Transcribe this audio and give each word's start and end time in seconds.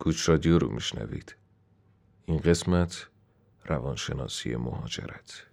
کوچ 0.00 0.28
رادیو 0.28 0.58
رو 0.58 0.68
میشنوید. 0.72 1.36
این 2.26 2.38
قسمت 2.38 3.08
روانشناسی 3.66 4.56
مهاجرت. 4.56 5.46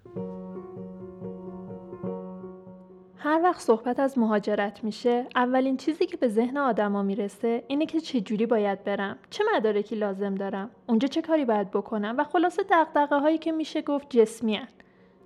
هر 3.18 3.42
وقت 3.44 3.62
صحبت 3.62 4.00
از 4.00 4.18
مهاجرت 4.18 4.84
میشه 4.84 5.28
اولین 5.36 5.78
چیزی 5.78 6.06
که 6.06 6.18
به 6.18 6.28
ذهن 6.28 6.58
آدما 6.58 7.04
می‌رسه 7.04 7.64
اینه 7.68 7.86
که 7.86 8.00
چه 8.00 8.22
جوری 8.22 8.46
باید 8.46 8.84
برم 8.84 9.18
چه 9.30 9.44
مدارکی 9.56 9.96
لازم 9.96 10.36
دارم 10.36 10.70
اونجا 10.88 11.08
چه 11.08 11.22
کاری 11.22 11.46
باید 11.46 11.72
بکنم 11.72 12.16
و 12.18 12.24
خلاصه 12.24 12.64
دقدقه 12.64 13.20
هایی 13.20 13.38
که 13.38 13.52
میشه 13.52 13.82
گفت 13.82 14.10
جسمی 14.10 14.56
هن. 14.56 14.68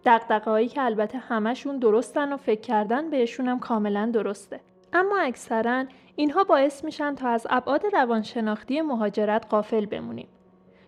دقدقه 0.06 0.52
هایی 0.52 0.68
که 0.68 0.82
البته 0.82 1.18
همشون 1.18 1.80
درستن 1.80 2.34
و 2.34 2.38
فکر 2.38 2.62
کردن 2.62 3.10
بهشون 3.10 3.48
هم 3.48 3.60
کاملا 3.60 4.12
درسته. 4.14 4.60
اما 4.94 5.20
اکثرا 5.20 5.86
اینها 6.16 6.44
باعث 6.44 6.84
میشن 6.84 7.16
تا 7.16 7.30
از 7.30 7.48
ابعاد 7.50 7.86
روانشناختی 7.94 8.82
مهاجرت 8.82 9.46
قافل 9.50 9.86
بمونیم 9.86 10.28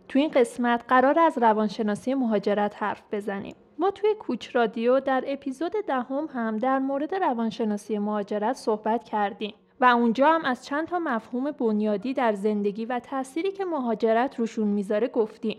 تو 0.07 0.19
این 0.19 0.29
قسمت 0.29 0.83
قرار 0.87 1.19
از 1.19 1.37
روانشناسی 1.37 2.13
مهاجرت 2.13 2.83
حرف 2.83 3.03
بزنیم 3.11 3.55
ما 3.79 3.91
توی 3.91 4.15
کوچ 4.19 4.55
رادیو 4.55 4.99
در 4.99 5.23
اپیزود 5.27 5.71
دهم 5.87 6.25
هم 6.33 6.57
در 6.57 6.79
مورد 6.79 7.15
روانشناسی 7.15 7.97
مهاجرت 7.97 8.55
صحبت 8.55 9.03
کردیم 9.03 9.53
و 9.81 9.85
اونجا 9.85 10.31
هم 10.31 10.45
از 10.45 10.65
چند 10.65 10.87
تا 10.87 10.99
مفهوم 10.99 11.51
بنیادی 11.51 12.13
در 12.13 12.33
زندگی 12.33 12.85
و 12.85 12.99
تأثیری 12.99 13.51
که 13.51 13.65
مهاجرت 13.65 14.39
روشون 14.39 14.67
می‌ذاره 14.67 15.07
گفتیم. 15.07 15.57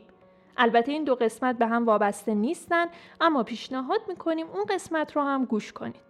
البته 0.56 0.92
این 0.92 1.04
دو 1.04 1.14
قسمت 1.14 1.58
به 1.58 1.66
هم 1.66 1.86
وابسته 1.86 2.34
نیستن 2.34 2.86
اما 3.20 3.42
پیشنهاد 3.42 4.00
می‌کنیم 4.08 4.46
اون 4.54 4.64
قسمت 4.64 5.16
رو 5.16 5.22
هم 5.22 5.44
گوش 5.44 5.72
کنید. 5.72 6.03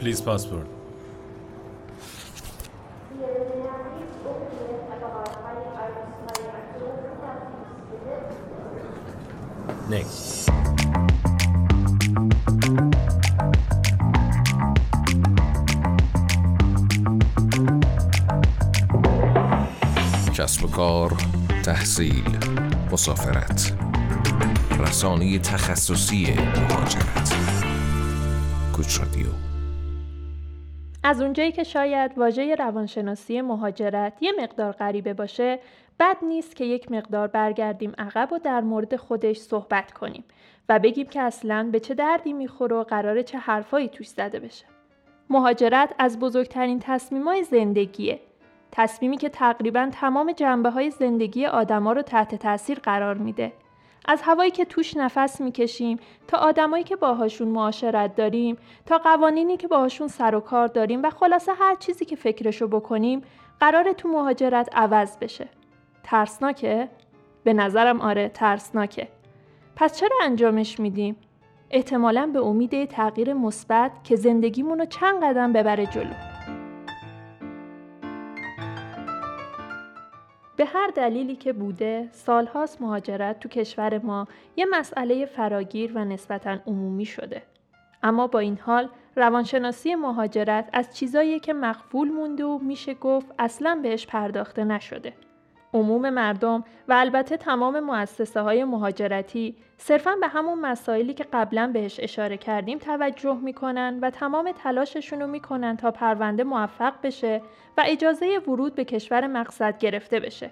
Please 0.00 0.22
passport. 0.22 0.66
Next. 9.90 10.50
کسب 20.34 20.64
و 20.64 20.68
کار، 20.68 21.12
تحصیل، 21.64 22.38
مسافرت 22.92 23.72
رسانه 24.78 25.38
تخصصی 25.38 26.34
مهاجرت 26.34 27.34
کوچ 28.72 29.00
رادیو 29.00 29.49
از 31.10 31.20
اونجایی 31.20 31.52
که 31.52 31.62
شاید 31.62 32.18
واژه 32.18 32.54
روانشناسی 32.54 33.40
مهاجرت 33.40 34.12
یه 34.20 34.32
مقدار 34.42 34.72
غریبه 34.72 35.14
باشه 35.14 35.58
بد 36.00 36.16
نیست 36.22 36.56
که 36.56 36.64
یک 36.64 36.92
مقدار 36.92 37.28
برگردیم 37.28 37.92
عقب 37.98 38.32
و 38.32 38.38
در 38.38 38.60
مورد 38.60 38.96
خودش 38.96 39.36
صحبت 39.38 39.92
کنیم 39.92 40.24
و 40.68 40.78
بگیم 40.78 41.06
که 41.06 41.20
اصلا 41.20 41.68
به 41.72 41.80
چه 41.80 41.94
دردی 41.94 42.32
می‌خوره 42.32 42.76
و 42.76 42.82
قرار 42.82 43.22
چه 43.22 43.38
حرفایی 43.38 43.88
توش 43.88 44.08
زده 44.08 44.40
بشه. 44.40 44.64
مهاجرت 45.30 45.94
از 45.98 46.18
بزرگترین 46.18 46.80
تصمیمای 46.80 47.44
زندگیه. 47.44 48.20
تصمیمی 48.72 49.16
که 49.16 49.28
تقریبا 49.28 49.90
تمام 49.92 50.32
جنبه 50.32 50.70
های 50.70 50.90
زندگی 50.90 51.46
آدما 51.46 51.92
رو 51.92 52.02
تحت 52.02 52.34
تاثیر 52.34 52.78
قرار 52.78 53.14
میده. 53.14 53.52
از 54.04 54.22
هوایی 54.22 54.50
که 54.50 54.64
توش 54.64 54.96
نفس 54.96 55.40
می‌کشیم 55.40 55.98
تا 56.28 56.38
آدمایی 56.38 56.84
که 56.84 56.96
باهاشون 56.96 57.48
معاشرت 57.48 58.14
داریم 58.14 58.56
تا 58.86 58.98
قوانینی 58.98 59.56
که 59.56 59.68
باهاشون 59.68 60.08
سر 60.08 60.34
و 60.34 60.40
کار 60.40 60.66
داریم 60.66 61.02
و 61.02 61.10
خلاصه 61.10 61.52
هر 61.52 61.74
چیزی 61.74 62.04
که 62.04 62.16
فکرشو 62.16 62.68
بکنیم 62.68 63.22
قرار 63.60 63.92
تو 63.92 64.08
مهاجرت 64.08 64.68
عوض 64.76 65.16
بشه. 65.18 65.48
ترسناکه؟ 66.04 66.88
به 67.44 67.52
نظرم 67.52 68.00
آره 68.00 68.28
ترسناکه. 68.28 69.08
پس 69.76 69.98
چرا 69.98 70.16
انجامش 70.22 70.80
میدیم؟ 70.80 71.16
احتمالا 71.70 72.30
به 72.32 72.40
امید 72.40 72.84
تغییر 72.84 73.32
مثبت 73.32 73.92
که 74.04 74.16
زندگیمون 74.16 74.78
رو 74.78 74.84
چند 74.84 75.24
قدم 75.24 75.52
ببره 75.52 75.86
جلو. 75.86 76.29
به 80.60 80.66
هر 80.66 80.90
دلیلی 80.94 81.36
که 81.36 81.52
بوده 81.52 82.08
سالهاست 82.12 82.82
مهاجرت 82.82 83.40
تو 83.40 83.48
کشور 83.48 83.98
ما 83.98 84.28
یه 84.56 84.66
مسئله 84.70 85.26
فراگیر 85.26 85.92
و 85.94 86.04
نسبتا 86.04 86.58
عمومی 86.66 87.04
شده. 87.04 87.42
اما 88.02 88.26
با 88.26 88.38
این 88.38 88.58
حال 88.58 88.88
روانشناسی 89.16 89.94
مهاجرت 89.94 90.68
از 90.72 90.96
چیزایی 90.96 91.40
که 91.40 91.52
مخفول 91.52 92.08
مونده 92.08 92.44
و 92.44 92.58
میشه 92.58 92.94
گفت 92.94 93.26
اصلا 93.38 93.80
بهش 93.82 94.06
پرداخته 94.06 94.64
نشده. 94.64 95.12
عموم 95.74 96.10
مردم 96.10 96.64
و 96.88 96.92
البته 96.92 97.36
تمام 97.36 97.80
مؤسسه 97.80 98.40
های 98.40 98.64
مهاجرتی 98.64 99.56
صرفا 99.76 100.16
به 100.20 100.28
همون 100.28 100.60
مسائلی 100.60 101.14
که 101.14 101.26
قبلا 101.32 101.70
بهش 101.74 102.00
اشاره 102.02 102.36
کردیم 102.36 102.78
توجه 102.78 103.38
می‌کنن 103.42 103.98
و 104.02 104.10
تمام 104.10 104.52
تلاششون 104.52 105.20
رو 105.20 105.26
می‌کنن 105.26 105.76
تا 105.76 105.90
پرونده 105.90 106.44
موفق 106.44 106.92
بشه 107.02 107.42
و 107.78 107.84
اجازه 107.86 108.38
ورود 108.38 108.74
به 108.74 108.84
کشور 108.84 109.26
مقصد 109.26 109.78
گرفته 109.78 110.20
بشه. 110.20 110.50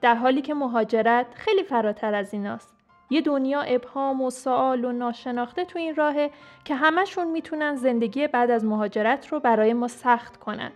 در 0.00 0.14
حالی 0.14 0.42
که 0.42 0.54
مهاجرت 0.54 1.26
خیلی 1.34 1.62
فراتر 1.62 2.14
از 2.14 2.32
ایناست. 2.32 2.76
یه 3.10 3.20
دنیا 3.20 3.60
ابهام 3.60 4.22
و 4.22 4.30
سوال 4.30 4.84
و 4.84 4.92
ناشناخته 4.92 5.64
تو 5.64 5.78
این 5.78 5.94
راهه 5.94 6.30
که 6.64 6.74
همشون 6.74 7.30
می‌تونن 7.30 7.74
زندگی 7.74 8.26
بعد 8.26 8.50
از 8.50 8.64
مهاجرت 8.64 9.28
رو 9.28 9.40
برای 9.40 9.72
ما 9.72 9.88
سخت 9.88 10.36
کنن. 10.36 10.72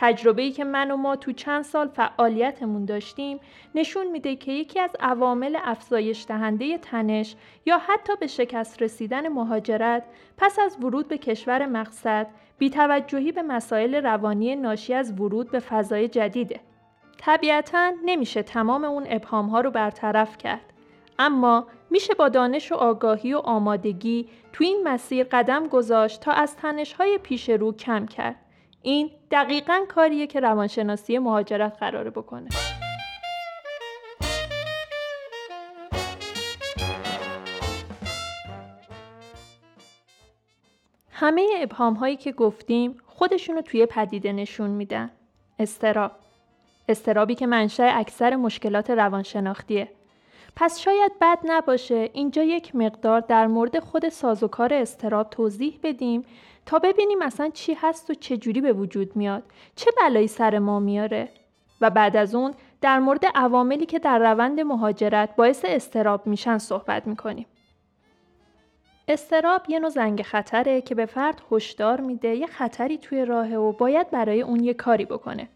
تجربه‌ای 0.00 0.50
که 0.52 0.64
من 0.64 0.90
و 0.90 0.96
ما 0.96 1.16
تو 1.16 1.32
چند 1.32 1.62
سال 1.62 1.88
فعالیتمون 1.88 2.84
داشتیم 2.84 3.40
نشون 3.74 4.06
میده 4.10 4.36
که 4.36 4.52
یکی 4.52 4.80
از 4.80 4.90
عوامل 5.00 5.58
افزایش 5.64 6.24
دهنده 6.28 6.78
تنش 6.78 7.36
یا 7.66 7.78
حتی 7.78 8.12
به 8.20 8.26
شکست 8.26 8.82
رسیدن 8.82 9.28
مهاجرت 9.28 10.04
پس 10.36 10.58
از 10.58 10.76
ورود 10.82 11.08
به 11.08 11.18
کشور 11.18 11.66
مقصد 11.66 12.26
بیتوجهی 12.58 13.32
به 13.32 13.42
مسائل 13.42 13.94
روانی 13.94 14.56
ناشی 14.56 14.94
از 14.94 15.20
ورود 15.20 15.50
به 15.50 15.58
فضای 15.58 16.08
جدیده. 16.08 16.60
طبیعتا 17.18 17.92
نمیشه 18.04 18.42
تمام 18.42 18.84
اون 18.84 19.04
ابهام 19.08 19.46
ها 19.48 19.60
رو 19.60 19.70
برطرف 19.70 20.38
کرد. 20.38 20.72
اما 21.18 21.66
میشه 21.90 22.14
با 22.14 22.28
دانش 22.28 22.72
و 22.72 22.74
آگاهی 22.74 23.34
و 23.34 23.38
آمادگی 23.38 24.28
تو 24.52 24.64
این 24.64 24.80
مسیر 24.84 25.26
قدم 25.32 25.66
گذاشت 25.66 26.20
تا 26.20 26.32
از 26.32 26.56
تنش 26.56 26.92
های 26.92 27.18
پیش 27.22 27.50
رو 27.50 27.72
کم 27.72 28.06
کرد. 28.06 28.36
این 28.82 29.10
دقیقا 29.30 29.84
کاریه 29.88 30.26
که 30.26 30.40
روانشناسی 30.40 31.18
مهاجرت 31.18 31.76
قراره 31.80 32.10
بکنه. 32.10 32.48
همه 41.10 41.48
ابهام 41.62 41.94
هایی 41.94 42.16
که 42.16 42.32
گفتیم 42.32 42.96
خودشونو 43.06 43.62
توی 43.62 43.86
پدیده 43.86 44.32
نشون 44.32 44.70
میدن. 44.70 45.10
استراب. 45.58 46.12
استرابی 46.88 47.34
که 47.34 47.46
منشأ 47.46 47.90
اکثر 47.94 48.36
مشکلات 48.36 48.90
روانشناختیه. 48.90 49.97
پس 50.56 50.78
شاید 50.78 51.12
بد 51.20 51.38
نباشه 51.44 52.10
اینجا 52.12 52.42
یک 52.42 52.76
مقدار 52.76 53.20
در 53.20 53.46
مورد 53.46 53.78
خود 53.78 54.08
سازوکار 54.08 54.74
استراب 54.74 55.30
توضیح 55.30 55.78
بدیم 55.82 56.24
تا 56.66 56.78
ببینیم 56.78 57.22
اصلا 57.22 57.48
چی 57.48 57.74
هست 57.74 58.10
و 58.10 58.14
چه 58.14 58.36
جوری 58.36 58.60
به 58.60 58.72
وجود 58.72 59.16
میاد. 59.16 59.42
چه 59.76 59.90
بلایی 60.00 60.26
سر 60.26 60.58
ما 60.58 60.80
میاره؟ 60.80 61.28
و 61.80 61.90
بعد 61.90 62.16
از 62.16 62.34
اون 62.34 62.54
در 62.80 62.98
مورد 62.98 63.24
عواملی 63.34 63.86
که 63.86 63.98
در 63.98 64.18
روند 64.18 64.60
مهاجرت 64.60 65.36
باعث 65.36 65.64
استراب 65.68 66.26
میشن 66.26 66.58
صحبت 66.58 67.06
می‌کنیم. 67.06 67.46
استراب 69.08 69.62
یه 69.68 69.78
نوع 69.78 69.90
زنگ 69.90 70.22
خطره 70.22 70.80
که 70.80 70.94
به 70.94 71.06
فرد 71.06 71.42
هشدار 71.52 72.00
میده 72.00 72.36
یه 72.36 72.46
خطری 72.46 72.98
توی 72.98 73.24
راهه 73.24 73.56
و 73.56 73.72
باید 73.72 74.10
برای 74.10 74.42
اون 74.42 74.64
یه 74.64 74.74
کاری 74.74 75.04
بکنه. 75.04 75.48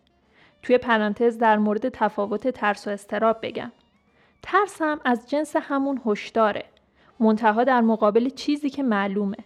توی 0.62 0.78
پرانتز 0.78 1.38
در 1.38 1.58
مورد 1.58 1.88
تفاوت 1.88 2.48
ترس 2.48 2.86
و 2.86 2.90
استراب 2.90 3.38
بگم. 3.42 3.72
ترس 4.42 4.82
هم 4.82 5.00
از 5.04 5.30
جنس 5.30 5.56
همون 5.56 6.00
هشداره. 6.06 6.64
منتها 7.20 7.64
در 7.64 7.80
مقابل 7.80 8.28
چیزی 8.28 8.70
که 8.70 8.82
معلومه. 8.82 9.36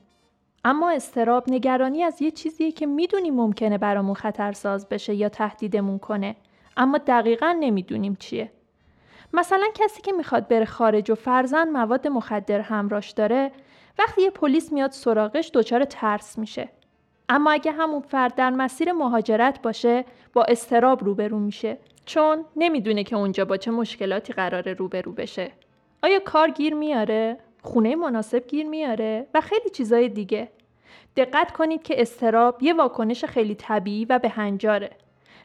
اما 0.64 0.90
استراب 0.90 1.44
نگرانی 1.50 2.02
از 2.02 2.22
یه 2.22 2.30
چیزیه 2.30 2.72
که 2.72 2.86
می‌دونیم 2.86 3.34
ممکنه 3.34 3.78
برامون 3.78 4.14
خطرساز 4.14 4.88
بشه 4.88 5.14
یا 5.14 5.28
تهدیدمون 5.28 5.98
کنه. 5.98 6.36
اما 6.76 6.98
دقیقا 6.98 7.56
نمی‌دونیم 7.60 8.16
چیه. 8.20 8.52
مثلا 9.32 9.66
کسی 9.74 10.02
که 10.02 10.12
می‌خواد 10.12 10.48
بره 10.48 10.64
خارج 10.64 11.10
و 11.10 11.14
فرزن 11.14 11.68
مواد 11.68 12.08
مخدر 12.08 12.60
همراش 12.60 13.10
داره 13.10 13.52
وقتی 13.98 14.22
یه 14.22 14.30
پلیس 14.30 14.72
میاد 14.72 14.90
سراغش 14.90 15.50
دچار 15.54 15.84
ترس 15.84 16.38
میشه. 16.38 16.68
اما 17.28 17.50
اگه 17.50 17.72
همون 17.72 18.00
فرد 18.00 18.34
در 18.34 18.50
مسیر 18.50 18.92
مهاجرت 18.92 19.62
باشه 19.62 20.04
با 20.32 20.44
استراب 20.44 21.04
روبرو 21.04 21.38
میشه. 21.38 21.78
چون 22.06 22.44
نمی‌دونه 22.56 23.04
که 23.04 23.16
اونجا 23.16 23.44
با 23.44 23.56
چه 23.56 23.70
مشکلاتی 23.70 24.32
قراره 24.32 24.74
روبرو 24.74 25.12
بشه 25.12 25.50
آیا 26.02 26.20
کار 26.20 26.50
گیر 26.50 26.74
میاره 26.74 27.36
خونه 27.62 27.96
مناسب 27.96 28.46
گیر 28.46 28.66
میاره 28.66 29.26
و 29.34 29.40
خیلی 29.40 29.70
چیزای 29.70 30.08
دیگه 30.08 30.48
دقت 31.16 31.52
کنید 31.52 31.82
که 31.82 32.00
استراب 32.00 32.62
یه 32.62 32.74
واکنش 32.74 33.24
خیلی 33.24 33.54
طبیعی 33.54 34.04
و 34.04 34.18
بهنجاره. 34.18 34.90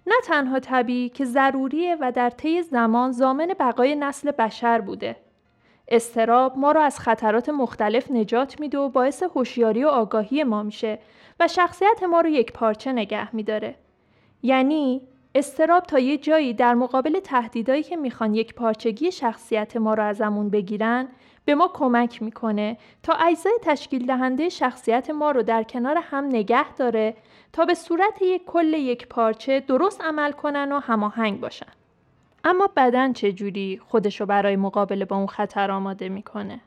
نه 0.08 0.16
تنها 0.24 0.60
طبیعی 0.60 1.10
که 1.10 1.26
ضروریه 1.26 1.98
و 2.02 2.12
در 2.12 2.30
طی 2.30 2.64
زمان 2.64 3.12
زامن 3.12 3.48
بقای 3.60 3.96
نسل 3.96 4.32
بشر 4.32 4.82
بوده. 4.82 5.16
استراب 5.88 6.58
ما 6.58 6.72
را 6.72 6.84
از 6.84 7.00
خطرات 7.00 7.50
مختلف 7.50 8.12
نجات 8.12 8.60
میده 8.60 8.78
و 8.78 8.90
باعث 8.90 9.24
هوشیاری 9.24 9.84
و 9.84 9.88
آگاهی 9.88 10.44
ما 10.44 10.64
میشه 10.64 11.00
و 11.40 11.48
شخصیت 11.48 12.04
ما 12.04 12.22
رو 12.22 12.30
یک 12.30 12.54
پارچه 12.54 12.92
نگه 12.92 13.36
میداره. 13.36 13.76
یعنی 14.44 15.02
استراب 15.36 15.84
تا 15.84 16.00
یه 16.00 16.18
جایی 16.18 16.54
در 16.54 16.74
مقابل 16.74 17.20
تهدیدایی 17.20 17.84
که 17.84 17.96
می‌خوان 17.96 18.36
یک 18.36 18.54
پارچگی 18.54 19.12
شخصیت 19.12 19.78
ما 19.78 19.94
رو 19.94 20.04
ازمون 20.04 20.50
بگیرن 20.50 21.08
به 21.46 21.56
ما 21.56 21.72
کمک 21.74 22.22
می‌کنه 22.22 22.78
تا 23.04 23.14
اجزای 23.14 23.60
تشکیل 23.62 24.06
دهنده 24.06 24.50
شخصیت 24.50 25.10
ما 25.10 25.32
رو 25.32 25.44
در 25.44 25.64
کنار 25.64 25.98
هم 26.02 26.26
نگه 26.26 26.74
داره 26.74 27.16
تا 27.54 27.66
به 27.66 27.74
صورت 27.74 28.22
یک 28.22 28.46
کل 28.46 28.74
یک 28.74 29.08
پارچه 29.08 29.60
درست 29.60 30.02
عمل 30.02 30.32
کنن 30.32 30.72
و 30.72 30.80
هماهنگ 30.80 31.40
باشن. 31.40 31.72
اما 32.44 32.70
بدن 32.76 33.14
چجوری 33.14 33.82
خودشو 33.88 34.26
برای 34.26 34.56
مقابله 34.56 35.06
با 35.06 35.16
اون 35.16 35.28
خطر 35.28 35.72
آماده 35.72 36.10
می‌کنه؟ 36.10 36.60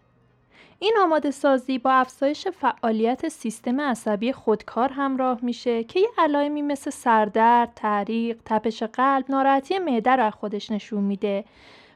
این 0.84 0.96
آماده 1.02 1.30
سازی 1.30 1.78
با 1.78 1.92
افزایش 1.92 2.48
فعالیت 2.48 3.28
سیستم 3.28 3.80
عصبی 3.80 4.32
خودکار 4.32 4.88
همراه 4.92 5.38
میشه 5.42 5.84
که 5.84 6.00
یه 6.00 6.08
علائمی 6.18 6.62
مثل 6.62 6.90
سردرد، 6.90 7.72
تعریق، 7.76 8.38
تپش 8.44 8.82
قلب، 8.82 9.24
ناراحتی 9.28 9.78
معده 9.78 10.10
رو 10.10 10.30
خودش 10.30 10.70
نشون 10.70 11.04
میده 11.04 11.44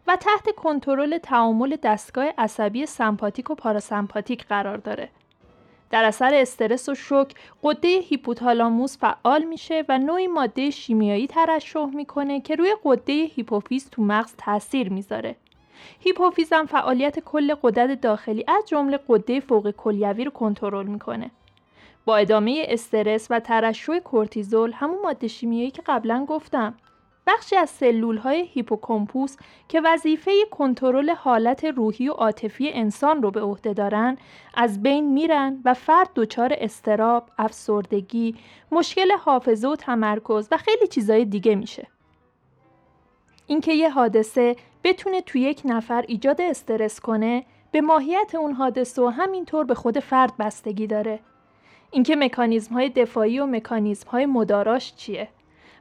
و 0.07 0.17
تحت 0.17 0.55
کنترل 0.57 1.19
تعامل 1.19 1.77
دستگاه 1.83 2.27
عصبی 2.39 2.87
سمپاتیک 2.87 3.51
و 3.51 3.55
پاراسمپاتیک 3.55 4.47
قرار 4.47 4.77
داره. 4.77 5.09
در 5.91 6.05
اثر 6.05 6.35
استرس 6.35 6.89
و 6.89 6.95
شوک 6.95 7.35
غده 7.63 7.89
هیپوتالاموس 7.89 8.99
فعال 8.99 9.45
میشه 9.45 9.85
و 9.89 9.99
نوعی 9.99 10.27
ماده 10.27 10.71
شیمیایی 10.71 11.27
ترشح 11.27 11.87
می‌کنه 11.87 12.41
که 12.41 12.55
روی 12.55 12.77
غده 12.85 13.13
هیپوفیز 13.13 13.91
تو 13.91 14.03
مغز 14.03 14.35
تاثیر 14.39 14.93
می‌ذاره. 14.93 15.37
هیپوفیز 16.01 16.53
هم 16.53 16.67
فعالیت 16.67 17.21
کل 17.21 17.55
غدد 17.63 18.01
داخلی 18.01 18.45
از 18.49 18.69
جمله 18.69 19.01
غده 19.09 19.41
فوق 19.41 19.71
کلیوی 19.71 20.25
رو 20.25 20.31
کنترل 20.31 20.87
می‌کنه. 20.87 21.31
با 22.05 22.17
ادامه 22.17 22.67
استرس 22.69 23.27
و 23.31 23.41
ترشح 23.41 23.99
کورتیزول 23.99 24.73
همون 24.73 24.99
ماده 25.03 25.29
شیمیایی 25.29 25.71
که 25.71 25.83
قبلا 25.87 26.25
گفتم 26.29 26.75
بخشی 27.27 27.57
از 27.57 27.71
سلول 27.71 28.17
های 28.17 28.49
هیپوکامپوس 28.53 29.37
که 29.69 29.81
وظیفه 29.85 30.31
کنترل 30.51 31.11
حالت 31.11 31.65
روحی 31.65 32.09
و 32.09 32.13
عاطفی 32.13 32.71
انسان 32.73 33.23
رو 33.23 33.31
به 33.31 33.41
عهده 33.41 33.73
دارن 33.73 34.17
از 34.55 34.83
بین 34.83 35.13
میرن 35.13 35.61
و 35.65 35.75
فرد 35.75 36.11
دچار 36.15 36.53
اضطراب، 36.57 37.31
افسردگی، 37.39 38.37
مشکل 38.73 39.13
حافظه 39.13 39.69
و 39.69 39.77
تمرکز 39.77 40.49
و 40.53 40.57
خیلی 40.57 40.87
چیزای 40.87 41.25
دیگه 41.25 41.55
میشه. 41.55 41.87
اینکه 43.49 43.73
یه 43.73 43.91
حادثه 43.91 44.57
بتونه 44.85 45.21
تو 45.21 45.39
یک 45.39 45.63
نفر 45.65 46.05
ایجاد 46.09 46.41
استرس 46.41 47.01
کنه 47.01 47.45
به 47.73 47.81
ماهیت 47.81 48.35
اون 48.35 48.53
حادثه 48.53 49.03
و 49.03 49.07
همینطور 49.07 49.65
به 49.65 49.75
خود 49.75 49.99
فرد 49.99 50.33
بستگی 50.39 50.87
داره. 50.87 51.21
اینکه 51.91 52.17
مکانیزم 52.17 52.75
های 52.75 52.89
دفاعی 52.89 53.41
و 53.41 53.47
مکانیزم 53.47 54.11
های 54.11 54.27
مداراش 54.27 54.95
چیه؟ 54.95 55.29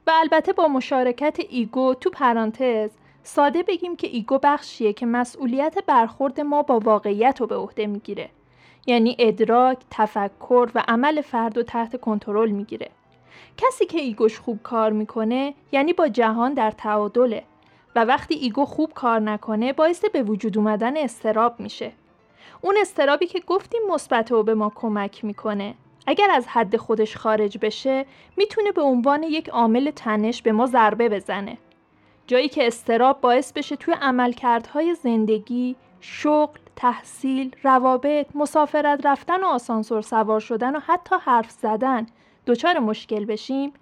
و 0.07 0.11
البته 0.13 0.53
با 0.53 0.67
مشارکت 0.67 1.37
ego 1.49 1.93
تو 1.93 2.09
پرانتز 2.09 2.89
ساده 3.23 3.63
بگیم 3.63 3.95
که 3.95 4.07
ego 4.07 4.39
بخشیه 4.43 4.93
که 4.93 5.05
مسئولیت 5.05 5.77
برخورد 5.87 6.41
ما 6.41 6.61
با 6.61 6.79
واقعیت 6.79 7.41
رو 7.41 7.47
به 7.47 7.55
عهده 7.55 7.87
می‌گیره 7.87 8.29
یعنی 8.85 9.15
ادراک، 9.19 9.77
تفکر 9.91 10.69
و 10.75 10.83
عمل 10.87 11.21
فرد 11.21 11.57
رو 11.57 11.63
تحت 11.63 12.01
کنترل 12.01 12.49
می‌گیره 12.49 12.89
کسی 13.57 13.85
که 13.85 13.97
ego 13.97 14.22
ش 14.22 14.39
خوب 14.39 14.59
کار 14.63 14.91
می‌کنه 14.91 15.53
یعنی 15.71 15.93
با 15.93 16.07
جهان 16.07 16.53
در 16.53 16.71
تعادله 16.71 17.43
و 17.97 17.99
وقتی 17.99 18.35
ego 18.35 18.65
خوب 18.65 18.93
کار 18.93 19.19
نکنه 19.19 19.73
باعث 19.73 20.05
به 20.05 20.23
وجود 20.23 20.57
اومدن 20.57 20.97
اضطراب 20.97 21.59
میشه 21.59 21.91
اون 22.61 22.77
اضطرابی 22.81 23.27
که 23.27 23.39
گفتیم 23.39 23.81
مثبت 23.89 24.31
و 24.31 24.43
به 24.43 24.53
ما 24.53 24.71
کمک 24.75 25.25
می‌کنه 25.25 25.75
اگر 26.07 26.31
از 26.31 26.47
حد 26.47 26.77
خودش 26.77 27.17
خارج 27.17 27.57
بشه 27.57 28.05
می‌تونه 28.37 28.71
به 28.71 28.81
عنوان 28.81 29.23
یک 29.23 29.49
عامل 29.49 29.91
تنش 29.91 30.41
به 30.41 30.51
ما 30.51 30.65
ضربه 30.65 31.09
بزنه. 31.09 31.57
جایی 32.27 32.49
که 32.49 32.67
اضطراب 32.67 33.21
باعث 33.21 33.53
بشه 33.53 33.75
توی 33.75 33.93
عملکردهای 34.01 34.95
زندگی، 34.95 35.75
شغل، 36.01 36.59
تحصیل، 36.75 37.55
روابط، 37.63 38.27
مسافرت 38.35 39.05
رفتن 39.05 39.43
و 39.43 39.47
آسانسور 39.47 40.01
سوار 40.01 40.39
شدن 40.39 40.75
و 40.75 40.79
حتی 40.79 41.15
حرف 41.21 41.51
زدن 41.51 42.07
دچار 42.47 42.79
مشکل 42.79 43.25
بشیم 43.25 43.73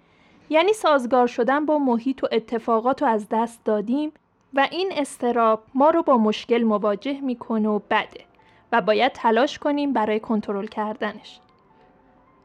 یعنی 0.48 0.72
سازگار 0.72 1.26
شدن 1.26 1.66
با 1.66 1.78
محیط 1.78 2.24
و 2.24 2.28
اتفاقات 2.32 3.02
رو 3.02 3.08
از 3.08 3.26
دست 3.30 3.64
دادیم 3.64 4.12
و 4.54 4.68
این 4.70 4.92
استراب 4.96 5.62
ما 5.74 5.90
رو 5.90 6.02
با 6.02 6.18
مشکل 6.18 6.62
مواجه 6.62 7.20
می‌کنه 7.20 7.68
و 7.68 7.78
بده 7.78 8.24
و 8.72 8.80
باید 8.80 9.12
تلاش 9.12 9.58
کنیم 9.58 9.92
برای 9.92 10.20
کنترل 10.20 10.66
کردنش. 10.66 11.40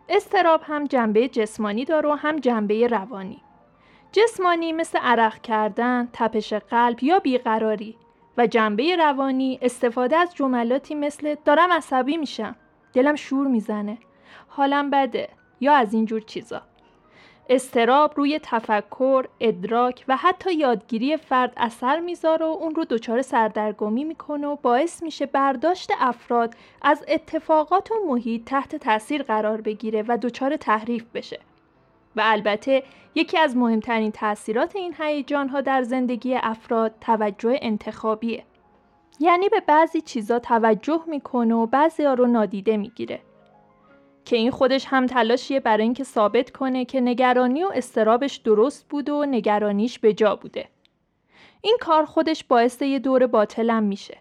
استراب 0.09 0.61
هم 0.63 0.85
جنبه 0.85 1.27
جسمانی 1.27 1.85
داره 1.85 2.09
و 2.09 2.13
هم 2.13 2.35
جنبه 2.35 2.87
روانی. 2.87 3.41
جسمانی 4.11 4.73
مثل 4.73 4.99
عرق 4.99 5.41
کردن، 5.41 6.09
تپش 6.13 6.53
قلب 6.53 7.03
یا 7.03 7.19
بیقراری 7.19 7.95
و 8.37 8.47
جنبه 8.47 8.95
روانی 8.95 9.59
استفاده 9.61 10.17
از 10.17 10.35
جملاتی 10.35 10.95
مثل 10.95 11.35
دارم 11.45 11.71
عصبی 11.71 12.17
میشم، 12.17 12.55
دلم 12.93 13.15
شور 13.15 13.47
می‌زنه، 13.47 13.97
حالم 14.47 14.89
بده 14.89 15.29
یا 15.59 15.73
از 15.73 15.93
اینجور 15.93 16.21
چیزا. 16.21 16.61
استراب 17.53 18.13
روی 18.15 18.39
تفکر، 18.43 19.25
ادراک 19.39 20.05
و 20.07 20.17
حتی 20.17 20.53
یادگیری 20.53 21.17
فرد 21.17 21.53
اثر 21.57 21.99
می‌ذاره 21.99 22.45
و 22.45 22.49
اون 22.49 22.75
رو 22.75 22.85
دچار 22.85 23.21
سردرگمی 23.21 24.03
می‌کنه 24.03 24.47
و 24.47 24.55
باعث 24.55 25.03
میشه 25.03 25.25
برداشت 25.25 25.91
افراد 25.99 26.55
از 26.81 27.05
اتفاقات 27.07 27.91
و 27.91 27.95
محیط 28.07 28.43
تحت 28.45 28.75
تاثیر 28.75 29.23
قرار 29.23 29.61
بگیره 29.61 30.03
و 30.07 30.17
دچار 30.21 30.55
تحریف 30.55 31.05
بشه. 31.13 31.39
و 32.15 32.21
البته 32.25 32.83
یکی 33.15 33.37
از 33.37 33.57
مهمترین 33.57 34.11
تاثیرات 34.11 34.75
این 34.75 34.95
هیجان 34.99 35.49
ها 35.49 35.61
در 35.61 35.83
زندگی 35.83 36.35
افراد 36.35 36.93
توجه 37.01 37.59
انتخابیه. 37.61 38.43
یعنی 39.19 39.49
به 39.49 39.59
بعضی 39.59 40.01
چیزا 40.01 40.39
توجه 40.39 41.01
می‌کنه 41.07 41.55
و 41.55 41.65
بعضی 41.65 42.03
ها 42.03 42.13
رو 42.13 42.27
نادیده 42.27 42.77
می‌گیره. 42.77 43.19
که 44.25 44.35
این 44.35 44.51
خودش 44.51 44.85
هم 44.87 45.05
تلاشیه 45.05 45.59
برای 45.59 45.83
اینکه 45.83 46.03
ثابت 46.03 46.51
کنه 46.51 46.85
که 46.85 47.01
نگرانی 47.01 47.63
و 47.63 47.71
استرابش 47.75 48.35
درست 48.35 48.89
بود 48.89 49.09
و 49.09 49.25
نگرانیش 49.25 49.99
به 49.99 50.13
جا 50.13 50.35
بوده. 50.35 50.69
این 51.61 51.77
کار 51.81 52.05
خودش 52.05 52.43
باعث 52.43 52.81
یه 52.81 52.99
دور 52.99 53.27
باطلم 53.27 53.83
میشه. 53.83 54.17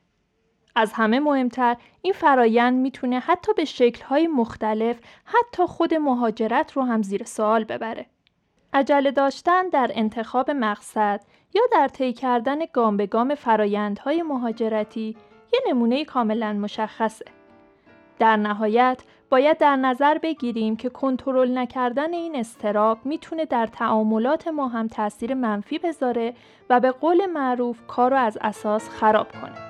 از 0.77 0.93
همه 0.93 1.21
مهمتر 1.21 1.77
این 2.03 2.13
فرایند 2.13 2.79
می‌تونه 2.79 3.19
حتی 3.19 3.53
به 3.53 3.65
شکلهای 3.65 4.27
مختلف 4.27 4.97
حتی 5.25 5.67
خود 5.67 5.95
مهاجرت 5.95 6.73
رو 6.73 6.83
هم 6.83 7.03
زیر 7.03 7.25
سوال 7.25 7.65
ببره. 7.65 8.07
عجله 8.73 9.11
داشتن 9.11 9.69
در 9.69 9.91
انتخاب 9.95 10.51
مقصد 10.51 11.21
یا 11.55 11.63
در 11.73 11.89
طی 11.89 12.13
کردن 12.13 12.59
گام 12.73 12.97
به 12.97 13.07
گام 13.07 13.35
فرایندهای 13.35 14.23
مهاجرتی 14.23 15.17
یه 15.53 15.61
نمونه 15.69 16.05
کاملا 16.05 16.53
مشخصه. 16.53 17.25
در 18.19 18.37
نهایت 18.37 19.03
باید 19.31 19.59
در 19.59 19.77
نظر 19.77 20.19
بگیریم 20.19 20.77
که 20.77 20.89
کنترل 20.89 21.59
نکردن 21.59 22.13
این 22.13 22.37
استراب 22.37 22.99
می‌تونه 23.05 23.45
در 23.45 23.67
تعاملات 23.67 24.49
ما 24.49 24.69
هم 24.69 24.89
تاثیر 24.89 25.35
منفی 25.35 25.79
بذاره 25.79 26.35
و 26.71 26.81
به 26.81 26.91
قول 26.91 27.27
معروف 27.27 27.79
کار 27.87 28.11
رو 28.11 28.17
از 28.17 28.39
اساس 28.41 28.89
خراب 28.89 29.33
کنه. 29.33 29.70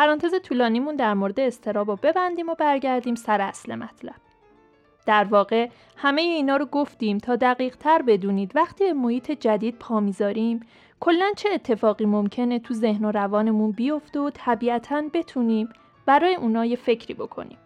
پرانتز 0.00 0.34
طولانیمون 0.42 0.96
در 0.96 1.14
مورد 1.14 1.40
استراب 1.40 2.06
ببندیم 2.06 2.48
و 2.48 2.54
برگردیم 2.54 3.14
سر 3.14 3.40
اصل 3.40 3.74
مطلب. 3.74 4.14
در 5.06 5.24
واقع 5.24 5.68
همه 5.96 6.22
اینا 6.22 6.56
رو 6.56 6.64
گفتیم 6.64 7.18
تا 7.18 7.36
دقیق 7.36 7.76
تر 7.76 8.02
بدونید 8.02 8.52
وقتی 8.54 8.92
محیط 8.92 9.30
جدید 9.30 9.78
پا 9.78 10.00
می‌ذاریم 10.00 10.60
کلا 11.00 11.32
چه 11.36 11.48
اتفاقی 11.52 12.04
ممکنه 12.04 12.58
تو 12.58 12.74
ذهن 12.74 13.04
و 13.04 13.12
روانمون 13.12 13.70
بیفته 13.70 14.20
و 14.20 14.30
طبیعتا 14.34 15.02
بتونیم 15.14 15.68
برای 16.06 16.34
اونا 16.34 16.64
یه 16.64 16.76
فکری 16.76 17.14
بکنیم. 17.14 17.58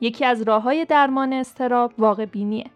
یکی 0.00 0.24
از 0.24 0.42
راه 0.42 0.62
های 0.62 0.84
درمان 0.84 1.32
استراب 1.32 1.92
واقع 1.98 2.24
بینیه. 2.24 2.70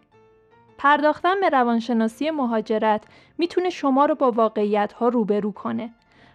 پرداختن 0.77 1.39
به 1.41 1.49
روانشناسی 1.49 2.29
مهاجرت 2.29 3.03
می‌تونه 3.37 3.69
شما 3.69 4.05
رو 4.05 4.15
با 4.15 4.31
واقعیت 4.31 4.93
ها 4.93 5.07
روبرو 5.07 5.51
کنه 5.51 5.89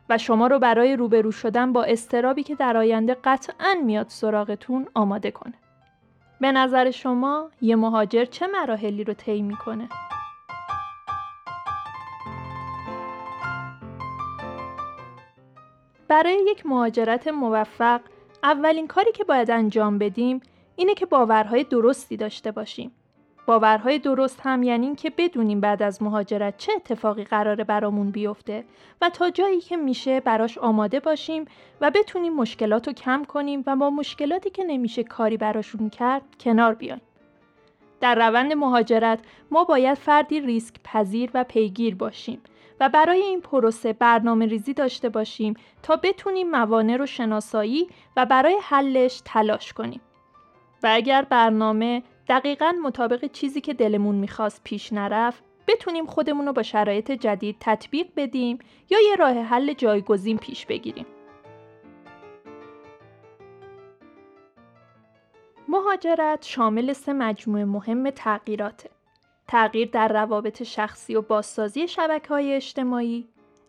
و 0.09 0.19
شما 0.19 0.47
رو 0.47 0.59
برای 0.59 0.97
روبرو 0.97 1.33
شدن 1.33 1.73
با 1.73 1.85
استرابی 1.85 2.43
که 2.43 2.55
در 2.55 2.77
آینده 2.77 3.17
قطعا 3.25 3.75
میاد 3.85 4.09
سراغتون 4.09 4.89
آماده 4.95 5.31
کنه. 5.31 5.55
به 6.41 6.53
نظر 6.53 6.91
شما 6.91 7.51
یه 7.61 7.77
مهاجر 7.77 8.25
چه 8.25 8.47
مراحلی 8.47 9.05
رو 9.05 9.15
طی 9.15 9.43
می‌کنه؟ 9.43 9.89
برای 16.09 16.45
یک 16.49 16.67
مهاجرت 16.67 17.29
موفق 17.29 18.01
اولین 18.43 18.87
کاری 18.87 19.13
که 19.13 19.25
باید 19.25 19.51
انجام 19.51 19.99
بدیم 19.99 20.41
اینه 20.77 20.95
که 20.95 21.07
باورهای 21.07 21.65
درستی 21.65 22.17
داشته 22.17 22.51
باشیم. 22.51 22.93
باورهای 23.47 23.99
درست 23.99 24.41
هم 24.43 24.63
یعنی 24.63 24.87
این 24.87 24.97
که 24.97 25.11
بدونیم 25.11 25.61
بعد 25.61 25.83
از 25.83 26.03
مهاجرت 26.03 26.57
چه 26.57 26.73
اتفاقی 26.77 27.25
قراره 27.25 27.65
برامون 27.65 28.11
بیفته 28.11 28.65
و 29.01 29.11
تا 29.11 29.31
جایی 29.31 29.61
که 29.61 29.77
میشه 29.77 30.21
براش 30.21 30.59
آماده 30.59 31.01
باشیم 31.01 31.45
و 31.81 31.91
بتونیم 31.91 32.33
مشکلات 32.33 32.87
رو 32.87 32.93
کم 32.93 33.25
کنیم 33.25 33.63
و 33.67 33.77
با 33.77 33.91
مشکلاتی 33.91 34.51
که 34.51 34.65
نمیشه 34.65 35.05
کاری 35.05 35.37
براشون 35.37 35.91
کرد 35.91 36.23
کنار 36.41 36.75
بیایم. 36.75 37.01
در 38.01 38.15
روند 38.15 38.53
مهاجرت 38.53 39.19
ما 39.51 39.65
باید 39.65 39.99
فردی 39.99 40.41
ریسک 40.41 40.75
پذیر 40.85 41.31
و 41.35 41.45
پیگیر 41.45 41.95
باشیم 41.95 42.43
و 42.81 42.89
برای 42.89 43.21
این 43.21 43.41
پروسه 43.41 43.93
برنامه 43.93 44.47
ریزی 44.47 44.75
داشته 44.75 45.09
باشیم 45.09 45.55
تا 45.83 45.97
بتونیم 45.97 46.51
موانع 46.51 46.97
رو 46.97 47.07
شناسایی 47.07 47.89
و 48.17 48.27
برای 48.27 48.57
حلش 48.63 49.23
تلاش 49.25 49.73
کنیم. 49.73 50.01
و 50.83 50.89
اگر 50.93 51.23
برنامه 51.23 52.03
دقیقا 52.29 52.75
مطابق 52.85 53.25
چیزی 53.33 53.61
که 53.61 53.75
دلمون 53.75 54.15
می‌خواست 54.15 54.61
پیش 54.65 54.93
نرفت 54.93 55.45
بتونیم 55.67 56.07
خودمون 56.07 56.47
رو 56.47 56.53
با 56.53 56.63
شرایط 56.63 57.11
جدید 57.13 57.57
تطبیق 57.61 58.07
بدیم 58.17 58.59
یا 58.91 58.99
یه 59.01 59.17
راه 59.17 59.33
حل 59.33 59.73
جایگزین 59.73 60.39
پیش 60.39 60.67
بگیریم. 60.67 61.07
مهاجرت 65.69 66.45
شامل 66.45 66.93
سه 66.93 67.13
مجموعه 67.13 67.65
مهم 67.65 68.11
تغییراته. 68.11 68.91
تغییر 69.49 69.89
در 69.89 70.09
روابط 70.09 70.63
شخصی 70.63 71.15
و 71.15 71.23
بازسازی 71.23 71.89
شبکه 71.89 72.29
های 72.29 72.55
اجتماعی، 72.55 73.29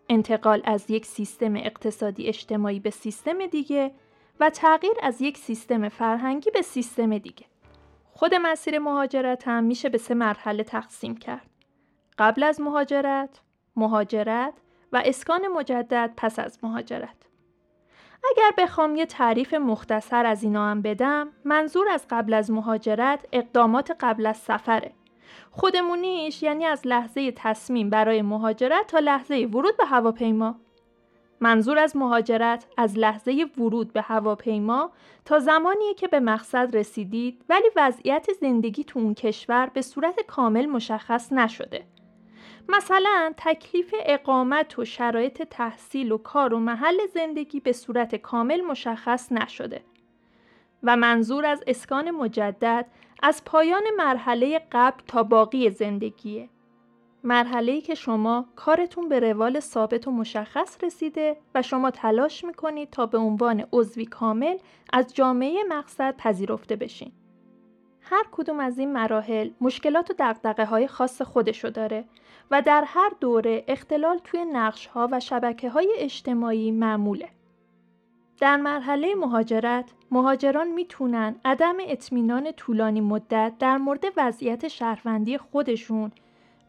انتقال 0.09 0.61
از 0.65 0.91
یک 0.91 1.05
سیستم 1.05 1.55
اقتصادی 1.55 2.27
اجتماعی 2.27 2.79
به 2.79 2.89
سیستم 2.89 3.45
دیگه 3.45 3.91
و 4.39 4.49
تغییر 4.49 4.93
از 5.01 5.21
یک 5.21 5.37
سیستم 5.37 5.89
فرهنگی 5.89 6.51
به 6.51 6.61
سیستم 6.61 7.17
دیگه. 7.17 7.45
خود 8.15 8.35
مسیر 8.35 8.79
مهاجرت 8.79 9.47
هم 9.47 9.63
میشه 9.63 9.89
به 9.89 9.97
سه 9.97 10.13
مرحله 10.13 10.63
تقسیم 10.63 11.17
کرد. 11.17 11.49
قبل 12.17 12.43
از 12.43 12.61
مهاجرت، 12.61 13.41
مهاجرت 13.75 14.53
و 14.91 15.01
اسکان 15.05 15.47
مجدد 15.47 16.13
پس 16.17 16.39
از 16.39 16.59
مهاجرت. 16.63 17.15
اگر 18.31 18.51
بخوام 18.57 18.95
یه 18.95 19.05
تعریف 19.05 19.53
مختصر 19.53 20.25
از 20.25 20.43
اینا 20.43 20.67
هم 20.69 20.81
بدم، 20.81 21.29
منظور 21.45 21.89
از 21.89 22.05
قبل 22.09 22.33
از 22.33 22.51
مهاجرت 22.51 23.25
اقدامات 23.31 23.95
قبل 23.99 24.25
از 24.25 24.37
سفره. 24.37 24.91
خودمونیش 25.51 26.43
یعنی 26.43 26.65
از 26.65 26.87
لحظه 26.87 27.31
تصمیم 27.31 27.89
برای 27.89 28.21
مهاجرت 28.21 28.87
تا 28.87 28.99
لحظه 28.99 29.47
ورود 29.53 29.77
به 29.77 29.85
هواپیما. 29.85 30.55
منظور 31.43 31.77
از 31.77 31.95
مهاجرت 31.95 32.65
از 32.77 32.97
لحظه 32.97 33.45
ورود 33.57 33.93
به 33.93 34.01
هواپیما 34.01 34.91
تا 35.25 35.39
زمانی 35.39 35.93
که 35.93 36.07
به 36.07 36.19
مقصد 36.19 36.77
رسیدید 36.77 37.45
ولی 37.49 37.69
وضعیت 37.75 38.27
زندگی 38.41 38.83
تو 38.83 38.99
اون 38.99 39.13
کشور 39.13 39.71
به 39.73 39.81
صورت 39.81 40.19
کامل 40.27 40.65
مشخص 40.65 41.33
نشده. 41.33 41.85
مثلا 42.69 43.33
تکلیف 43.37 43.93
اقامت 44.05 44.79
و 44.79 44.85
شرایط 44.85 45.41
تحصیل 45.41 46.11
و 46.11 46.17
کار 46.17 46.53
و 46.53 46.59
محل 46.59 46.97
زندگی 47.13 47.59
به 47.59 47.71
صورت 47.71 48.15
کامل 48.15 48.61
مشخص 48.61 49.31
نشده. 49.31 49.81
و 50.83 50.97
منظور 50.97 51.45
از 51.45 51.63
اسکان 51.67 52.11
مجدد 52.11 52.85
از 53.23 53.43
پایان 53.45 53.83
مرحله 53.97 54.61
قبل 54.71 55.03
تا 55.07 55.23
باقی 55.23 55.69
زندگیه. 55.69 56.49
مرحله‌ای 57.23 57.81
که 57.81 57.95
شما 57.95 58.45
کارتون 58.55 59.09
به 59.09 59.19
روال 59.19 59.59
ثابت 59.59 60.07
و 60.07 60.11
مشخص 60.11 60.77
رسیده 60.83 61.37
و 61.55 61.61
شما 61.61 61.91
تلاش 61.91 62.43
می‌کنید 62.43 62.89
تا 62.89 63.05
به 63.05 63.17
عنوان 63.17 63.65
عضوی 63.73 64.05
کامل 64.05 64.57
از 64.93 65.13
جامعه 65.13 65.63
مقصد 65.69 66.15
پذیرفته 66.17 66.75
بشین. 66.75 67.11
هر 68.01 68.23
کدوم 68.31 68.59
از 68.59 68.79
این 68.79 68.93
مراحل 68.93 69.49
مشکلات 69.61 70.11
و 70.11 70.13
دقدقه 70.19 70.65
های 70.65 70.87
خاص 70.87 71.21
خودشو 71.21 71.69
داره 71.69 72.05
و 72.51 72.61
در 72.61 72.83
هر 72.87 73.11
دوره 73.19 73.63
اختلال 73.67 74.19
توی 74.23 74.45
نقش 74.45 74.87
ها 74.87 75.09
و 75.11 75.19
شبکه 75.19 75.69
های 75.69 75.93
اجتماعی 75.97 76.71
معموله. 76.71 77.29
در 78.39 78.57
مرحله 78.57 79.15
مهاجرت، 79.15 79.91
مهاجران 80.11 80.67
می‌تونن 80.67 81.35
عدم 81.45 81.75
اطمینان 81.79 82.51
طولانی 82.51 83.01
مدت 83.01 83.53
در 83.59 83.77
مورد 83.77 84.05
وضعیت 84.17 84.67
شهروندی 84.67 85.37
خودشون 85.37 86.11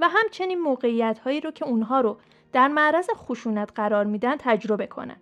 همچنین 0.09 0.61
موقعیت 0.61 1.19
هایی 1.19 1.41
رو 1.41 1.51
که 1.51 1.65
اونها 1.65 2.01
رو 2.01 2.17
در 2.53 2.69
معرض 2.69 3.11
خشونت 3.15 3.73
قرار 3.75 4.05
میدن 4.05 4.37
تجربه 4.39 4.87
کنند. 4.87 5.21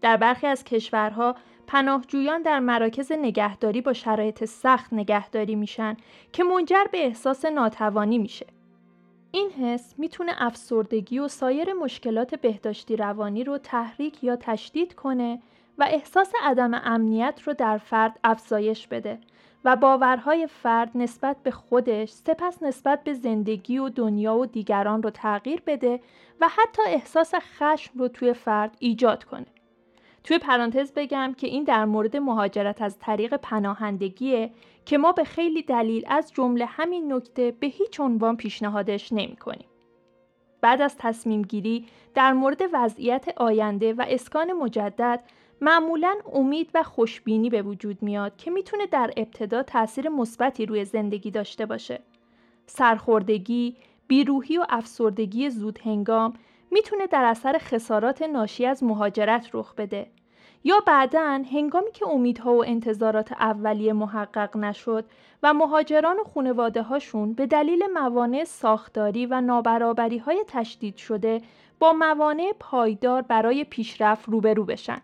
در 0.00 0.16
برخی 0.16 0.46
از 0.46 0.64
کشورها 0.64 1.36
پناهجویان 1.66 2.42
در 2.42 2.60
مراکز 2.60 3.12
نگهداری 3.12 3.80
با 3.80 3.92
شرایط 3.92 4.44
سخت 4.44 4.92
نگهداری 4.92 5.54
میشن 5.54 5.96
که 6.32 6.44
منجر 6.44 6.84
به 6.92 7.04
احساس 7.04 7.44
ناتوانی 7.44 8.18
میشه. 8.18 8.46
این 9.32 9.50
حس 9.50 9.94
می‌تونه 9.98 10.32
افسردگی 10.36 11.18
و 11.18 11.28
سایر 11.28 11.72
مشکلات 11.72 12.34
بهداشتی 12.34 12.96
روانی 12.96 13.44
رو 13.44 13.58
تحریک 13.58 14.24
یا 14.24 14.36
تشدید 14.36 14.94
کنه 14.94 15.42
و 15.78 15.86
احساس 15.88 16.32
عدم 16.42 16.74
امنیت 16.74 17.40
رو 17.44 17.54
در 17.54 17.78
فرد 17.78 18.18
افزایش 18.24 18.86
بده 18.86 19.18
و 19.64 19.76
باورهای 19.76 20.46
فرد 20.46 20.90
نسبت 20.94 21.36
به 21.42 21.50
خودش 21.50 22.10
سپس 22.10 22.62
نسبت 22.62 23.04
به 23.04 23.14
زندگی 23.14 23.78
و 23.78 23.88
دنیا 23.88 24.36
و 24.36 24.46
دیگران 24.46 25.02
رو 25.02 25.10
تغییر 25.10 25.62
بده 25.66 26.00
و 26.40 26.48
حتی 26.48 26.82
احساس 26.86 27.34
خشم 27.34 27.98
رو 27.98 28.08
توی 28.08 28.32
فرد 28.32 28.76
ایجاد 28.78 29.24
کنه. 29.24 29.46
توی 30.24 30.38
پرانتز 30.38 30.92
بگم 30.92 31.34
که 31.36 31.46
این 31.46 31.64
در 31.64 31.84
مورد 31.84 32.16
مهاجرت 32.16 32.82
از 32.82 32.98
طریق 32.98 33.36
پناهندگیه 33.36 34.50
که 34.84 34.98
ما 34.98 35.12
به 35.12 35.24
خیلی 35.24 35.62
دلیل 35.62 36.04
از 36.08 36.32
جمله 36.32 36.64
همین 36.64 37.12
نکته 37.12 37.50
به 37.60 37.66
هیچ 37.66 38.00
عنوان 38.00 38.36
پیشنهادش 38.36 39.12
نمی 39.12 39.36
کنیم. 39.36 39.66
بعد 40.60 40.82
از 40.82 40.96
تصمیم 40.98 41.42
گیری 41.42 41.86
در 42.14 42.32
مورد 42.32 42.62
وضعیت 42.72 43.28
آینده 43.36 43.92
و 43.92 44.04
اسکان 44.08 44.52
مجدد 44.52 45.20
معمولا 45.60 46.16
امید 46.32 46.70
و 46.74 46.82
خوشبینی 46.82 47.50
به 47.50 47.62
وجود 47.62 48.02
میاد 48.02 48.36
که 48.36 48.50
می‌تونه 48.50 48.86
در 48.86 49.10
ابتدا 49.16 49.62
تاثیر 49.62 50.08
مثبتی 50.08 50.66
روی 50.66 50.84
زندگی 50.84 51.30
داشته 51.30 51.66
باشه. 51.66 52.00
سرخوردگی، 52.66 53.76
بیروحی 54.08 54.58
و 54.58 54.66
افسردگی 54.68 55.50
زود 55.50 55.78
هنگام 55.84 56.32
می‌تونه 56.70 57.06
در 57.06 57.24
اثر 57.24 57.58
خسارات 57.58 58.22
ناشی 58.22 58.66
از 58.66 58.84
مهاجرت 58.84 59.50
رخ 59.52 59.74
بده 59.74 60.06
یا 60.64 60.80
بعدا 60.86 61.42
هنگامی 61.52 61.92
که 61.92 62.08
امیدها 62.08 62.54
و 62.54 62.64
انتظارات 62.64 63.32
اولیه 63.32 63.92
محقق 63.92 64.56
نشد 64.56 65.04
و 65.42 65.54
مهاجران 65.54 66.16
و 66.18 66.24
خانواده 66.24 66.82
هاشون 66.82 67.32
به 67.32 67.46
دلیل 67.46 67.82
موانع 67.94 68.44
ساختاری 68.44 69.26
و 69.26 69.40
نابرابری 69.40 70.18
های 70.18 70.44
تشدید 70.48 70.96
شده 70.96 71.40
با 71.78 71.92
موانع 71.92 72.52
پایدار 72.60 73.22
برای 73.22 73.64
پیشرفت 73.64 74.28
روبرو 74.28 74.64
بشن. 74.64 75.00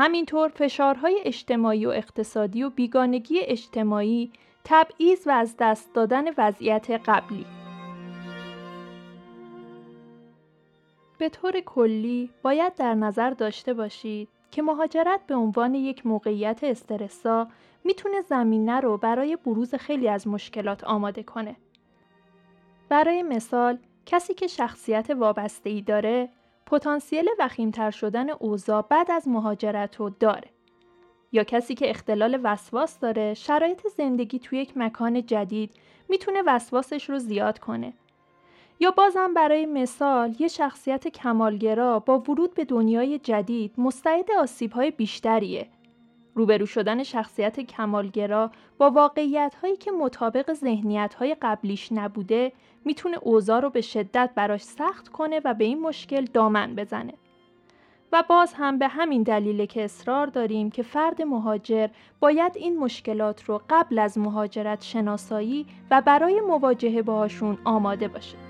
همینطور 0.00 0.48
فشارهای 0.48 1.20
اجتماعی 1.24 1.86
و 1.86 1.88
اقتصادی 1.88 2.62
و 2.62 2.70
بیگانگی 2.70 3.40
اجتماعی 3.40 4.32
تبعیض 4.64 5.26
و 5.26 5.30
از 5.30 5.54
دست 5.58 5.94
دادن 5.94 6.24
وضعیت 6.38 6.90
قبلی 6.90 7.46
به 11.18 11.28
طور 11.28 11.60
کلی 11.60 12.30
باید 12.42 12.74
در 12.74 12.94
نظر 12.94 13.30
داشته 13.30 13.74
باشید 13.74 14.28
که 14.50 14.62
مهاجرت 14.62 15.20
به 15.26 15.34
عنوان 15.34 15.74
یک 15.74 16.06
موقعیت 16.06 16.64
استرسا 16.64 17.48
می‌تونه 17.84 18.20
زمینه 18.20 18.80
رو 18.80 18.98
برای 18.98 19.36
بروز 19.36 19.74
خیلی 19.74 20.08
از 20.08 20.28
مشکلات 20.28 20.84
آماده 20.84 21.22
کنه. 21.22 21.56
برای 22.88 23.22
مثال 23.22 23.78
کسی 24.06 24.34
که 24.34 24.46
شخصیت 24.46 25.10
وابسته 25.10 25.70
ای 25.70 25.82
داره 25.82 26.28
پتانسیل 26.70 27.28
وخیمتر 27.38 27.90
شدن 27.90 28.30
اوضاع 28.30 28.86
بعد 28.90 29.10
از 29.10 29.28
مهاجرت 29.28 29.96
رو 29.96 30.10
داره. 30.10 30.50
یا 31.32 31.44
کسی 31.44 31.74
که 31.74 31.90
اختلال 31.90 32.40
وسواس 32.42 32.98
داره 32.98 33.34
شرایط 33.34 33.86
زندگی 33.96 34.38
توی 34.38 34.58
یک 34.58 34.72
مکان 34.76 35.26
جدید 35.26 35.74
می‌تونه 36.08 36.42
وسواسش 36.46 37.10
رو 37.10 37.18
زیاد 37.18 37.58
کنه. 37.58 37.92
یا 38.80 38.90
بازم 38.90 39.34
برای 39.34 39.66
مثال 39.66 40.34
یه 40.38 40.48
شخصیت 40.48 41.08
کمالگرا 41.08 41.98
با 41.98 42.18
ورود 42.18 42.54
به 42.54 42.64
دنیای 42.64 43.18
جدید 43.18 43.74
مستعد 43.78 44.30
آسیبهای 44.30 44.90
بیشتریه 44.90 45.68
روبرو 46.38 46.66
شدن 46.66 47.02
شخصیت 47.02 47.60
کمالگرا 47.60 48.50
با 48.78 48.90
واقعیت 48.90 49.54
هایی 49.62 49.76
که 49.76 49.90
مطابق 49.90 50.52
ذهنیت 50.52 51.14
های 51.14 51.36
قبلیش 51.42 51.92
نبوده 51.92 52.52
می‌تونه 52.84 53.18
اوضاع 53.22 53.60
رو 53.60 53.70
به 53.70 53.80
شدت 53.80 54.30
براش 54.34 54.62
سخت 54.62 55.08
کنه 55.08 55.40
و 55.44 55.54
به 55.54 55.64
این 55.64 55.80
مشکل 55.80 56.24
دامن 56.24 56.74
بزنه. 56.74 57.14
و 58.12 58.24
باز 58.28 58.54
هم 58.54 58.78
به 58.78 58.88
همین 58.88 59.22
دلیل 59.22 59.66
که 59.66 59.84
اصرار 59.84 60.26
داریم 60.26 60.70
که 60.70 60.82
فرد 60.82 61.22
مهاجر 61.22 61.88
باید 62.20 62.52
این 62.56 62.78
مشکلات 62.78 63.44
رو 63.44 63.62
قبل 63.70 63.98
از 63.98 64.18
مهاجرت 64.18 64.82
شناسایی 64.82 65.66
و 65.90 66.02
برای 66.06 66.40
مواجهه 66.40 67.02
باهاشون 67.02 67.58
آماده 67.64 68.08
باشه. 68.08 68.47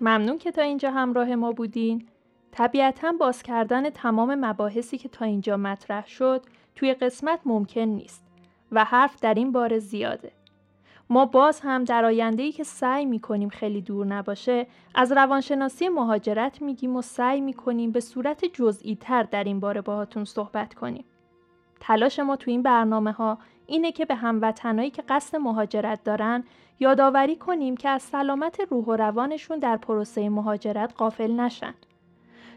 ممنون 0.00 0.38
که 0.38 0.50
تا 0.50 0.62
اینجا 0.62 0.90
همراه 0.90 1.34
ما 1.34 1.52
بودین. 1.52 2.06
طبیعتا 2.52 3.12
باز 3.12 3.42
کردن 3.42 3.90
تمام 3.90 4.34
مباحثی 4.34 4.98
که 4.98 5.08
تا 5.08 5.24
اینجا 5.24 5.56
مطرح 5.56 6.06
شد 6.06 6.42
توی 6.74 6.94
قسمت 6.94 7.40
ممکن 7.44 7.80
نیست 7.80 8.24
و 8.72 8.84
حرف 8.84 9.20
در 9.20 9.34
این 9.34 9.52
باره 9.52 9.78
زیاده. 9.78 10.32
ما 11.10 11.26
باز 11.26 11.60
هم 11.60 11.84
در 11.84 12.04
آینده 12.04 12.52
که 12.52 12.64
سعی 12.64 13.06
می 13.06 13.20
کنیم 13.20 13.48
خیلی 13.48 13.80
دور 13.82 14.06
نباشه 14.06 14.66
از 14.94 15.12
روانشناسی 15.12 15.88
مهاجرت 15.88 16.62
میگیم 16.62 16.96
و 16.96 17.02
سعی 17.02 17.40
می 17.40 17.52
کنیم 17.52 17.92
به 17.92 18.00
صورت 18.00 18.44
جزئی 18.44 18.96
تر 18.96 19.22
در 19.22 19.44
این 19.44 19.60
باره 19.60 19.80
باهاتون 19.80 20.24
صحبت 20.24 20.74
کنیم. 20.74 21.04
تلاش 21.80 22.18
ما 22.18 22.36
تو 22.36 22.50
این 22.50 22.62
برنامه 22.62 23.12
ها 23.12 23.38
اینه 23.70 23.92
که 23.92 24.04
به 24.04 24.14
هموطنایی 24.14 24.90
که 24.90 25.02
قصد 25.08 25.36
مهاجرت 25.36 26.04
دارن 26.04 26.44
یادآوری 26.80 27.36
کنیم 27.36 27.76
که 27.76 27.88
از 27.88 28.02
سلامت 28.02 28.60
روح 28.70 28.84
و 28.84 28.96
روانشون 28.96 29.58
در 29.58 29.76
پروسه 29.76 30.28
مهاجرت 30.28 30.92
قافل 30.96 31.32
نشن. 31.32 31.74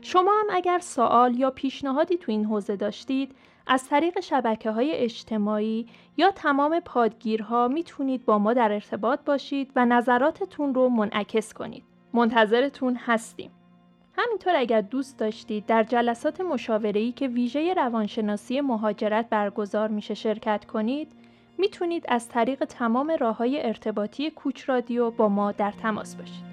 شما 0.01 0.32
هم 0.39 0.48
اگر 0.50 0.79
سوال 0.79 1.36
یا 1.39 1.51
پیشنهادی 1.51 2.17
تو 2.17 2.32
این 2.32 2.46
حوزه 2.46 2.75
داشتید 2.75 3.36
از 3.67 3.88
طریق 3.88 4.20
شبکه 4.20 4.72
های 4.72 4.91
اجتماعی 4.91 5.88
یا 6.17 6.32
تمام 6.32 6.79
پادگیرها 6.79 7.67
می‌تونید 7.67 8.25
با 8.25 8.39
ما 8.39 8.53
در 8.53 8.72
ارتباط 8.72 9.20
باشید 9.25 9.72
و 9.75 9.86
نظراتتون 9.86 10.74
رو 10.74 10.89
منعکس 10.89 11.53
کنید. 11.53 11.84
منتظرتون 12.13 12.96
هستیم. 12.96 13.51
همینطور 14.15 14.53
اگر 14.55 14.82
دوست 14.82 15.20
داشتید 15.20 15.65
در 15.65 15.84
جلسات 15.84 16.41
مشاوره‌ای 16.41 17.12
که 17.12 17.27
ویژه 17.27 17.74
روانشناسی 17.74 18.62
مهاجرت 18.62 19.29
برگزار 19.29 19.88
میشه 19.88 20.13
شرکت 20.13 20.65
کنید، 20.65 21.12
می‌تونید 21.58 22.05
از 22.08 22.29
طریق 22.29 22.65
تمام 22.65 23.17
راه 23.20 23.38
های 23.38 23.65
ارتباطی 23.65 24.29
کوچ 24.29 24.70
رادیو 24.70 25.12
با 25.12 25.29
ما 25.29 25.51
در 25.51 25.72
تماس 25.72 26.15
باشید. 26.15 26.53